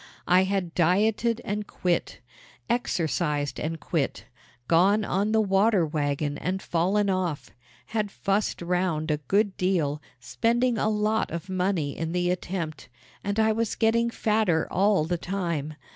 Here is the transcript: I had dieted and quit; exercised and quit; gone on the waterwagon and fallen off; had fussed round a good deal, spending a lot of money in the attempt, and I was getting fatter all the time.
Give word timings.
I 0.27 0.45
had 0.45 0.73
dieted 0.73 1.41
and 1.45 1.67
quit; 1.67 2.21
exercised 2.67 3.59
and 3.59 3.79
quit; 3.79 4.25
gone 4.67 5.05
on 5.05 5.31
the 5.31 5.39
waterwagon 5.43 6.39
and 6.39 6.59
fallen 6.59 7.07
off; 7.07 7.51
had 7.85 8.09
fussed 8.09 8.63
round 8.63 9.11
a 9.11 9.17
good 9.17 9.55
deal, 9.57 10.01
spending 10.19 10.79
a 10.79 10.89
lot 10.89 11.29
of 11.29 11.49
money 11.49 11.95
in 11.95 12.13
the 12.13 12.31
attempt, 12.31 12.89
and 13.23 13.39
I 13.39 13.51
was 13.51 13.75
getting 13.75 14.09
fatter 14.09 14.67
all 14.71 15.05
the 15.05 15.19
time. 15.19 15.75